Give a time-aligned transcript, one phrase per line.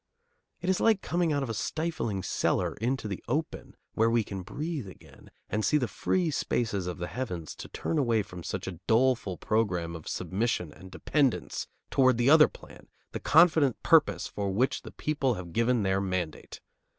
[0.61, 4.41] It is like coming out of a stifling cellar into the open where we can
[4.41, 8.65] breathe again and see the free spaces of the heavens to turn away from such
[8.65, 14.49] a doleful program of submission and dependence toward the other plan, the confident purpose for
[14.49, 16.61] which the people have given their mandate.